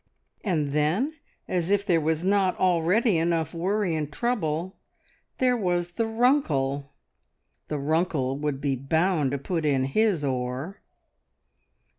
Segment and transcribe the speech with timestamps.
[0.43, 1.13] And then,
[1.47, 4.75] as if there was not already enough worry and trouble,
[5.37, 6.91] there was the Runkle....
[7.67, 10.79] The Runkle would be bound to put in his oar!